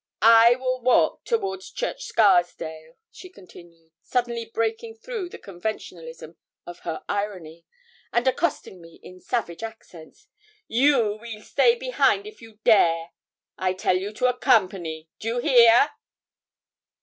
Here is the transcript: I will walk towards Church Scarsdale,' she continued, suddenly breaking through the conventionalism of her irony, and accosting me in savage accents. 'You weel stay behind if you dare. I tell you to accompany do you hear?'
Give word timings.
I 0.23 0.55
will 0.55 0.81
walk 0.81 1.25
towards 1.25 1.69
Church 1.69 2.05
Scarsdale,' 2.05 2.97
she 3.11 3.29
continued, 3.29 3.91
suddenly 4.01 4.45
breaking 4.45 4.95
through 4.95 5.29
the 5.29 5.37
conventionalism 5.37 6.37
of 6.65 6.79
her 6.79 7.03
irony, 7.07 7.67
and 8.11 8.27
accosting 8.27 8.81
me 8.81 8.99
in 9.03 9.19
savage 9.21 9.61
accents. 9.61 10.25
'You 10.67 11.17
weel 11.21 11.43
stay 11.43 11.75
behind 11.75 12.25
if 12.25 12.41
you 12.41 12.55
dare. 12.63 13.11
I 13.59 13.73
tell 13.73 13.95
you 13.95 14.11
to 14.13 14.25
accompany 14.25 15.07
do 15.19 15.27
you 15.27 15.37
hear?' 15.37 15.91